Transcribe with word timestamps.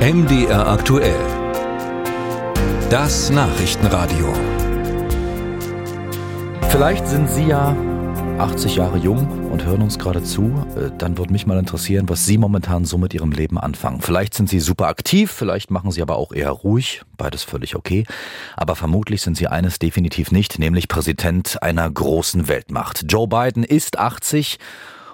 MDR 0.00 0.66
aktuell. 0.66 1.20
Das 2.88 3.28
Nachrichtenradio. 3.28 4.32
Vielleicht 6.70 7.06
sind 7.06 7.28
Sie 7.28 7.44
ja 7.44 7.76
80 8.38 8.76
Jahre 8.76 8.96
jung 8.96 9.50
und 9.50 9.66
hören 9.66 9.82
uns 9.82 9.98
gerade 9.98 10.22
zu. 10.22 10.64
Äh, 10.74 10.90
dann 10.96 11.18
würde 11.18 11.34
mich 11.34 11.46
mal 11.46 11.58
interessieren, 11.58 12.08
was 12.08 12.24
Sie 12.24 12.38
momentan 12.38 12.86
so 12.86 12.96
mit 12.96 13.12
Ihrem 13.12 13.30
Leben 13.30 13.58
anfangen. 13.58 14.00
Vielleicht 14.00 14.32
sind 14.32 14.48
Sie 14.48 14.60
super 14.60 14.86
aktiv, 14.86 15.30
vielleicht 15.30 15.70
machen 15.70 15.90
Sie 15.90 16.00
aber 16.00 16.16
auch 16.16 16.32
eher 16.32 16.48
ruhig. 16.48 17.02
Beides 17.18 17.42
völlig 17.42 17.76
okay. 17.76 18.06
Aber 18.56 18.76
vermutlich 18.76 19.20
sind 19.20 19.36
Sie 19.36 19.48
eines 19.48 19.78
definitiv 19.78 20.32
nicht, 20.32 20.58
nämlich 20.58 20.88
Präsident 20.88 21.62
einer 21.62 21.90
großen 21.90 22.48
Weltmacht. 22.48 23.04
Joe 23.06 23.28
Biden 23.28 23.64
ist 23.64 23.98
80 23.98 24.58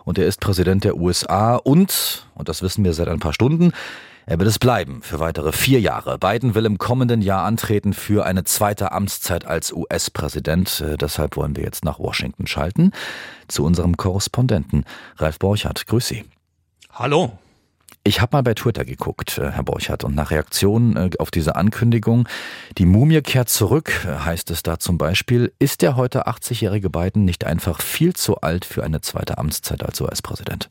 und 0.04 0.16
er 0.16 0.28
ist 0.28 0.40
Präsident 0.40 0.84
der 0.84 0.96
USA 0.96 1.56
und, 1.56 2.28
und 2.36 2.48
das 2.48 2.62
wissen 2.62 2.84
wir 2.84 2.92
seit 2.92 3.08
ein 3.08 3.18
paar 3.18 3.32
Stunden, 3.32 3.72
er 4.28 4.40
wird 4.40 4.48
es 4.48 4.58
bleiben 4.58 5.02
für 5.02 5.20
weitere 5.20 5.52
vier 5.52 5.80
Jahre. 5.80 6.18
Biden 6.18 6.56
will 6.56 6.66
im 6.66 6.78
kommenden 6.78 7.22
Jahr 7.22 7.44
antreten 7.44 7.92
für 7.92 8.26
eine 8.26 8.42
zweite 8.42 8.90
Amtszeit 8.90 9.46
als 9.46 9.72
US-Präsident. 9.72 10.80
Äh, 10.80 10.96
deshalb 10.96 11.36
wollen 11.36 11.54
wir 11.54 11.62
jetzt 11.62 11.84
nach 11.84 12.00
Washington 12.00 12.48
schalten 12.48 12.90
zu 13.46 13.64
unserem 13.64 13.96
Korrespondenten 13.96 14.84
Ralf 15.16 15.38
Borchardt. 15.38 15.86
Grüß 15.86 16.08
Sie. 16.08 16.24
Hallo. 16.92 17.38
Ich 18.02 18.20
habe 18.20 18.36
mal 18.36 18.42
bei 18.42 18.54
Twitter 18.54 18.84
geguckt, 18.84 19.38
äh, 19.38 19.52
Herr 19.52 19.62
Borchardt, 19.62 20.02
und 20.02 20.16
nach 20.16 20.32
Reaktionen 20.32 20.96
äh, 20.96 21.10
auf 21.20 21.30
diese 21.30 21.54
Ankündigung, 21.54 22.28
die 22.78 22.86
Mumie 22.86 23.20
kehrt 23.20 23.48
zurück, 23.48 24.06
heißt 24.06 24.50
es 24.50 24.64
da 24.64 24.80
zum 24.80 24.98
Beispiel, 24.98 25.52
ist 25.60 25.82
der 25.82 25.94
heute 25.94 26.26
80-jährige 26.26 26.90
Biden 26.90 27.24
nicht 27.24 27.44
einfach 27.44 27.80
viel 27.80 28.14
zu 28.14 28.40
alt 28.40 28.64
für 28.64 28.82
eine 28.82 29.02
zweite 29.02 29.38
Amtszeit 29.38 29.84
als 29.84 30.00
US-Präsident? 30.00 30.66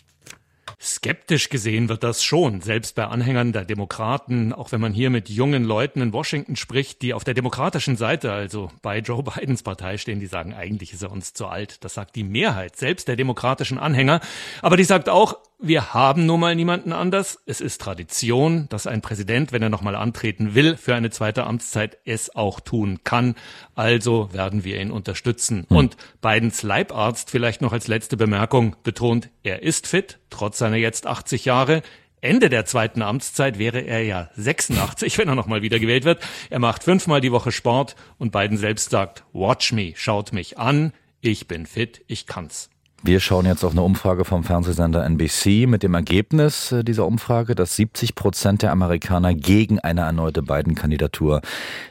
Skeptisch 0.79 1.49
gesehen 1.49 1.89
wird 1.89 2.03
das 2.03 2.23
schon, 2.23 2.61
selbst 2.61 2.95
bei 2.95 3.05
Anhängern 3.05 3.53
der 3.53 3.65
Demokraten, 3.65 4.53
auch 4.53 4.71
wenn 4.71 4.81
man 4.81 4.93
hier 4.93 5.09
mit 5.09 5.29
jungen 5.29 5.63
Leuten 5.63 6.01
in 6.01 6.13
Washington 6.13 6.55
spricht, 6.55 7.01
die 7.01 7.13
auf 7.13 7.23
der 7.23 7.33
demokratischen 7.33 7.95
Seite, 7.95 8.31
also 8.31 8.71
bei 8.81 8.99
Joe 8.99 9.23
Bidens 9.23 9.63
Partei 9.63 9.97
stehen, 9.97 10.19
die 10.19 10.27
sagen, 10.27 10.53
eigentlich 10.53 10.93
ist 10.93 11.03
er 11.03 11.11
uns 11.11 11.33
zu 11.33 11.47
alt. 11.47 11.83
Das 11.83 11.93
sagt 11.93 12.15
die 12.15 12.23
Mehrheit, 12.23 12.75
selbst 12.75 13.07
der 13.07 13.15
demokratischen 13.15 13.77
Anhänger. 13.77 14.19
Aber 14.61 14.77
die 14.77 14.83
sagt 14.83 15.09
auch, 15.09 15.37
wir 15.59 15.93
haben 15.93 16.25
nun 16.25 16.39
mal 16.39 16.55
niemanden 16.55 16.91
anders. 16.91 17.39
Es 17.45 17.61
ist 17.61 17.81
Tradition, 17.81 18.67
dass 18.69 18.87
ein 18.87 19.01
Präsident, 19.01 19.51
wenn 19.51 19.61
er 19.61 19.69
nochmal 19.69 19.95
antreten 19.95 20.53
will 20.53 20.75
für 20.77 20.95
eine 20.95 21.09
zweite 21.09 21.45
Amtszeit, 21.45 21.97
es 22.05 22.35
auch 22.35 22.59
tun 22.59 22.99
kann. 23.03 23.35
Also 23.73 24.33
werden 24.33 24.63
wir 24.63 24.79
ihn 24.79 24.91
unterstützen. 24.91 25.65
Hm. 25.69 25.77
Und 25.77 25.97
Bidens 26.21 26.61
Leibarzt 26.63 27.31
vielleicht 27.31 27.61
noch 27.61 27.73
als 27.73 27.87
letzte 27.87 28.17
Bemerkung 28.17 28.75
betont, 28.83 29.29
er 29.43 29.63
ist 29.63 29.87
fit, 29.87 30.19
trotz 30.29 30.57
seiner 30.57 30.77
jetzt 30.77 31.07
80 31.07 31.45
Jahre. 31.45 31.81
Ende 32.21 32.49
der 32.49 32.65
zweiten 32.65 33.01
Amtszeit 33.01 33.59
wäre 33.59 33.79
er 33.79 34.03
ja 34.03 34.29
86, 34.35 35.17
wenn 35.17 35.29
er 35.29 35.35
nochmal 35.35 35.61
wiedergewählt 35.61 36.05
wird. 36.05 36.21
Er 36.49 36.59
macht 36.59 36.83
fünfmal 36.83 37.21
die 37.21 37.31
Woche 37.31 37.51
Sport 37.51 37.95
und 38.17 38.31
Biden 38.31 38.57
selbst 38.57 38.89
sagt, 38.89 39.23
watch 39.31 39.71
me, 39.71 39.93
schaut 39.95 40.33
mich 40.33 40.57
an, 40.57 40.91
ich 41.21 41.47
bin 41.47 41.65
fit, 41.65 42.03
ich 42.07 42.27
kann's. 42.27 42.69
Wir 43.07 43.19
schauen 43.19 43.45
jetzt 43.45 43.63
auf 43.63 43.73
eine 43.73 43.83
Umfrage 43.83 44.25
vom 44.25 44.43
Fernsehsender 44.43 45.05
NBC 45.05 45.67
mit 45.67 45.83
dem 45.83 45.93
Ergebnis 45.93 46.71
äh, 46.71 46.83
dieser 46.83 47.05
Umfrage, 47.05 47.53
dass 47.53 47.75
70 47.75 48.15
Prozent 48.15 48.63
der 48.63 48.71
Amerikaner 48.71 49.35
gegen 49.35 49.79
eine 49.79 50.01
erneute 50.01 50.41
Biden-Kandidatur 50.41 51.41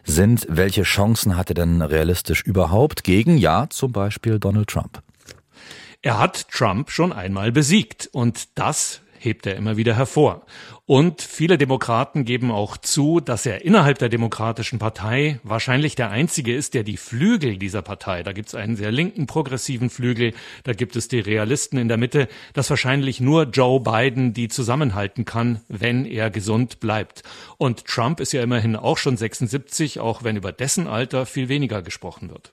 sind. 0.03 0.45
Welche 0.51 0.83
Chancen 0.83 1.37
hat 1.37 1.51
er 1.51 1.55
denn 1.55 1.83
realistisch 1.83 2.43
überhaupt 2.43 3.05
gegen, 3.05 3.39
ja, 3.39 3.69
zum 3.71 3.93
Beispiel 3.93 4.41
Donald 4.41 4.67
Trump? 4.67 5.03
Er 6.03 6.19
hat 6.19 6.49
Trump 6.51 6.91
schon 6.91 7.13
einmal 7.13 7.53
besiegt 7.53 8.09
und 8.11 8.59
das 8.59 9.01
hebt 9.25 9.47
er 9.47 9.57
immer 9.57 9.77
wieder 9.77 9.97
hervor. 9.97 10.47
Und 10.87 11.23
viele 11.23 11.57
Demokraten 11.57 12.27
geben 12.27 12.51
auch 12.51 12.77
zu, 12.77 13.21
dass 13.21 13.47
er 13.47 13.65
innerhalb 13.65 13.99
der 13.99 14.11
Demokratischen 14.11 14.79
Partei 14.79 15.41
wahrscheinlich 15.43 15.95
der 15.95 16.11
Einzige 16.11 16.55
ist, 16.55 16.75
der 16.75 16.83
die 16.83 16.99
Flügel 16.99 17.57
dieser 17.57 17.81
Partei, 17.81 18.23
da 18.23 18.33
gibt 18.33 18.49
es 18.49 18.55
einen 18.55 18.77
sehr 18.77 18.93
linken 18.93 19.27
progressiven 19.27 19.89
Flügel, 19.89 20.35
da 20.65 20.75
gibt 20.75 20.95
es 20.97 21.09
die 21.09 21.21
Realisten 21.21 21.79
in 21.79 21.89
der 21.89 21.97
Mitte, 21.97 22.29
dass 22.53 22.69
wahrscheinlich 22.69 23.21
nur 23.21 23.45
Joe 23.45 23.81
Biden 23.81 24.35
die 24.35 24.49
zusammenhalten 24.49 25.25
kann, 25.25 25.63
wenn 25.69 26.05
er 26.05 26.31
gesund 26.31 26.81
bleibt. 26.81 27.23
Und 27.57 27.87
Trump 27.87 28.21
ist 28.21 28.33
ja 28.33 28.43
immerhin 28.43 28.77
auch 28.77 28.99
schon 28.99 29.17
76, 29.17 30.01
auch 30.01 30.23
wenn 30.23 30.37
über 30.37 30.53
dessen 30.53 30.87
Alter 30.87 31.25
viel 31.25 31.49
weniger 31.49 31.81
gesprochen 31.81 32.29
wird. 32.29 32.53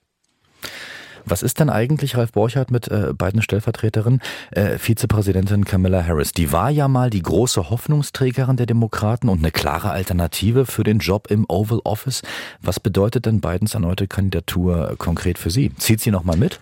Was 1.24 1.42
ist 1.42 1.60
denn 1.60 1.70
eigentlich, 1.70 2.16
Ralf 2.16 2.32
Borchardt, 2.32 2.70
mit 2.70 2.88
äh, 2.88 3.12
beiden 3.16 3.42
Stellvertreterin, 3.42 4.20
äh, 4.50 4.78
Vizepräsidentin 4.78 5.64
Camilla 5.64 6.04
Harris? 6.04 6.32
Die 6.32 6.52
war 6.52 6.70
ja 6.70 6.88
mal 6.88 7.10
die 7.10 7.22
große 7.22 7.70
Hoffnungsträgerin 7.70 8.56
der 8.56 8.66
Demokraten 8.66 9.28
und 9.28 9.38
eine 9.38 9.50
klare 9.50 9.90
Alternative 9.90 10.66
für 10.66 10.84
den 10.84 10.98
Job 10.98 11.30
im 11.30 11.44
Oval 11.48 11.80
Office. 11.84 12.22
Was 12.60 12.80
bedeutet 12.80 13.26
denn 13.26 13.40
Bidens 13.40 13.74
erneute 13.74 14.08
Kandidatur 14.08 14.94
konkret 14.98 15.38
für 15.38 15.50
Sie? 15.50 15.74
Zieht 15.76 16.00
sie 16.00 16.10
nochmal 16.10 16.36
mit? 16.36 16.60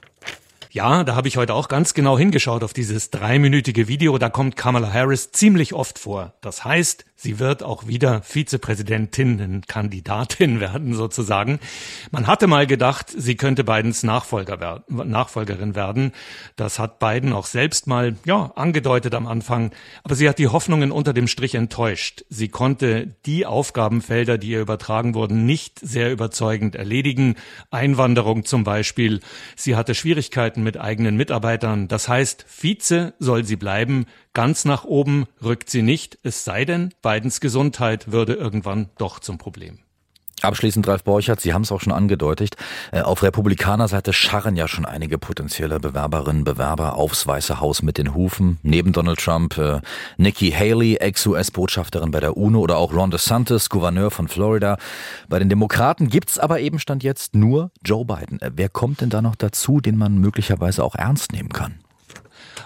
Ja, 0.73 1.03
da 1.03 1.17
habe 1.17 1.27
ich 1.27 1.37
heute 1.37 1.55
auch 1.55 1.67
ganz 1.67 1.95
genau 1.95 2.17
hingeschaut 2.17 2.63
auf 2.63 2.73
dieses 2.73 3.11
dreiminütige 3.11 3.89
Video. 3.89 4.17
Da 4.19 4.29
kommt 4.29 4.55
Kamala 4.55 4.93
Harris 4.93 5.33
ziemlich 5.33 5.75
oft 5.75 5.99
vor. 5.99 6.35
Das 6.43 6.65
heißt, 6.65 7.05
Sie 7.23 7.39
wird 7.39 7.63
auch 7.63 7.87
wieder 7.87 8.23
Vizepräsidentinnenkandidatin 8.23 10.59
werden, 10.61 10.95
sozusagen. 10.95 11.61
Man 12.11 12.27
hatte 12.27 12.47
mal 12.47 12.67
gedacht, 12.67 13.13
sie 13.15 13.37
könnte 13.37 13.63
Bidens 13.63 14.03
Nachfolger 14.03 14.59
werden, 14.59 15.11
Nachfolgerin 15.11 15.75
werden. 15.75 16.13
Das 16.57 16.79
hat 16.79 16.99
Biden 16.99 17.35
auch 17.35 17.45
selbst 17.45 17.87
mal, 17.87 18.17
ja, 18.25 18.53
angedeutet 18.57 19.15
am 19.15 19.27
Anfang. 19.27 19.71
Aber 20.03 20.15
sie 20.15 20.31
hat 20.31 20.39
die 20.39 20.49
Hoffnungen 20.49 20.93
unter 20.93 21.13
dem 21.13 21.27
Strich 21.27 21.55
enttäuscht. 21.55 22.25
Sie 22.31 22.49
konnte 22.49 23.09
die 23.27 23.45
Aufgabenfelder, 23.45 24.39
die 24.39 24.53
ihr 24.53 24.63
übertragen 24.63 25.15
wurden, 25.15 25.45
nicht 25.45 25.79
sehr 25.79 26.11
überzeugend 26.11 26.75
erledigen. 26.75 27.35
Einwanderung 27.71 28.47
zum 28.47 28.65
Beispiel. 28.65 29.21
Sie 29.57 29.77
hatte 29.77 29.95
Schwierigkeiten 29.95 30.60
mit 30.63 30.79
eigenen 30.79 31.17
Mitarbeitern. 31.17 31.89
Das 31.89 32.09
heißt, 32.09 32.45
Vize 32.49 33.15
soll 33.19 33.45
sie 33.45 33.57
bleiben. 33.57 34.07
Ganz 34.33 34.65
nach 34.65 34.85
oben 34.85 35.27
rückt 35.43 35.71
sie 35.71 35.83
nicht, 35.83 36.19
es 36.23 36.45
sei 36.45 36.65
denn, 36.65 36.95
Bidens 37.03 37.41
Gesundheit 37.41 38.13
würde 38.13 38.35
irgendwann 38.35 38.91
doch 38.99 39.19
zum 39.19 39.39
Problem. 39.39 39.81
Abschließend, 40.43 40.89
Ralf 40.89 41.05
Borchert, 41.05 41.41
Sie 41.41 41.53
haben 41.53 41.63
es 41.63 41.73
auch 41.73 41.81
schon 41.81 41.93
angedeutet, 41.93 42.57
äh, 42.93 43.03
auf 43.03 43.23
Republikanerseite 43.23 44.13
scharren 44.13 44.57
ja 44.57 44.69
schon 44.69 44.87
einige 44.87 45.19
potenzielle 45.19 45.81
Bewerberinnen, 45.81 46.45
Bewerber 46.45 46.97
aufs 46.97 47.27
Weiße 47.27 47.61
Haus 47.61 47.83
mit 47.83 47.99
den 47.99 48.15
Hufen. 48.15 48.59
Neben 48.63 48.93
Donald 48.93 49.19
Trump 49.19 49.59
äh, 49.59 49.81
Nikki 50.17 50.51
Haley, 50.51 50.97
Ex-US-Botschafterin 50.97 52.11
bei 52.11 52.21
der 52.21 52.37
UNO 52.37 52.61
oder 52.61 52.79
auch 52.79 52.95
Ron 52.95 53.11
DeSantis, 53.11 53.69
Gouverneur 53.69 54.11
von 54.11 54.29
Florida. 54.29 54.79
Bei 55.29 55.39
den 55.39 55.51
Demokraten 55.51 56.09
gibt's 56.09 56.39
aber 56.39 56.61
eben 56.61 56.79
Stand 56.79 57.03
jetzt 57.03 57.35
nur 57.35 57.71
Joe 57.85 58.07
Biden. 58.07 58.41
Äh, 58.41 58.53
wer 58.55 58.71
kommt 58.71 59.03
denn 59.03 59.11
da 59.11 59.21
noch 59.21 59.37
dazu, 59.37 59.81
den 59.81 59.99
man 59.99 60.19
möglicherweise 60.19 60.83
auch 60.85 60.95
ernst 60.95 61.33
nehmen 61.33 61.51
kann? 61.51 61.81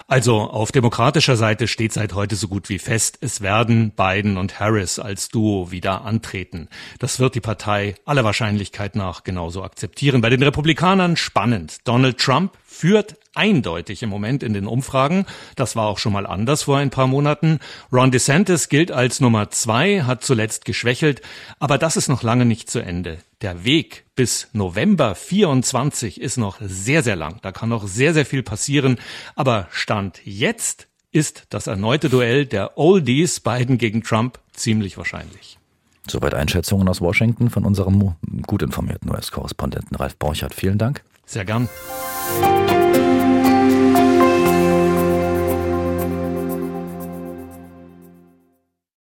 Also 0.07 0.39
auf 0.41 0.71
demokratischer 0.71 1.35
Seite 1.35 1.67
steht 1.67 1.91
seit 1.91 2.13
heute 2.13 2.35
so 2.35 2.47
gut 2.47 2.69
wie 2.69 2.77
fest, 2.77 3.17
es 3.21 3.41
werden 3.41 3.89
Biden 3.89 4.37
und 4.37 4.59
Harris 4.59 4.99
als 4.99 5.29
Duo 5.29 5.71
wieder 5.71 6.05
antreten. 6.05 6.69
Das 6.99 7.19
wird 7.19 7.33
die 7.33 7.41
Partei 7.41 7.95
aller 8.05 8.23
Wahrscheinlichkeit 8.23 8.95
nach 8.95 9.23
genauso 9.23 9.63
akzeptieren. 9.63 10.21
Bei 10.21 10.29
den 10.29 10.43
Republikanern 10.43 11.15
spannend. 11.17 11.79
Donald 11.85 12.19
Trump 12.19 12.55
führt 12.67 13.15
eindeutig 13.33 14.03
im 14.03 14.09
Moment 14.09 14.43
in 14.43 14.53
den 14.53 14.67
Umfragen. 14.67 15.25
Das 15.55 15.75
war 15.75 15.87
auch 15.87 15.97
schon 15.97 16.13
mal 16.13 16.27
anders 16.27 16.63
vor 16.63 16.77
ein 16.77 16.91
paar 16.91 17.07
Monaten. 17.07 17.59
Ron 17.91 18.11
DeSantis 18.11 18.69
gilt 18.69 18.91
als 18.91 19.21
Nummer 19.21 19.49
zwei, 19.49 20.03
hat 20.03 20.23
zuletzt 20.23 20.65
geschwächelt, 20.65 21.21
aber 21.57 21.79
das 21.79 21.97
ist 21.97 22.09
noch 22.09 22.21
lange 22.21 22.45
nicht 22.45 22.69
zu 22.69 22.79
Ende. 22.79 23.17
Der 23.41 23.65
Weg 23.65 24.05
bis 24.15 24.47
November 24.53 25.13
24 25.13 26.21
ist 26.21 26.37
noch 26.37 26.57
sehr, 26.61 27.03
sehr 27.03 27.15
lang. 27.15 27.39
Da 27.41 27.51
kann 27.51 27.69
noch 27.69 27.87
sehr, 27.87 28.13
sehr 28.13 28.25
viel 28.25 28.43
passieren. 28.43 28.97
Aber 29.35 29.67
Stand 29.71 30.21
jetzt 30.23 30.87
ist 31.11 31.45
das 31.49 31.67
erneute 31.67 32.09
Duell 32.09 32.45
der 32.45 32.77
Oldies 32.77 33.39
Biden 33.39 33.77
gegen 33.77 34.03
Trump 34.03 34.39
ziemlich 34.53 34.97
wahrscheinlich. 34.97 35.59
Soweit 36.07 36.33
Einschätzungen 36.33 36.87
aus 36.87 37.01
Washington 37.01 37.49
von 37.49 37.65
unserem 37.65 38.15
gut 38.45 38.61
informierten 38.61 39.09
US-Korrespondenten 39.09 39.95
Ralf 39.97 40.15
Borchardt. 40.17 40.53
Vielen 40.53 40.77
Dank. 40.77 41.03
Sehr 41.25 41.45
gern. 41.45 41.67